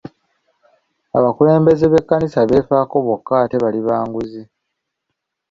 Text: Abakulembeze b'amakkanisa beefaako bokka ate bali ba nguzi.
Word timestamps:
Abakulembeze 1.17 1.85
b'amakkanisa 1.87 2.39
beefaako 2.49 2.95
bokka 3.05 3.33
ate 3.43 3.55
bali 3.63 3.81
ba 3.87 3.97
nguzi. 4.07 4.43